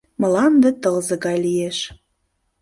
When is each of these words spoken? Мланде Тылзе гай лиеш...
Мланде 0.21 0.69
Тылзе 0.81 1.15
гай 1.25 1.37
лиеш... 1.45 1.77